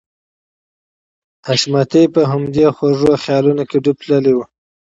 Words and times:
حشمتي 1.47 2.03
په 2.13 2.21
همدې 2.31 2.65
خوږو 2.75 3.11
خيالونو 3.23 3.63
کې 3.69 3.77
ډوب 3.83 3.97
تللی 4.03 4.33
و. 4.35 4.39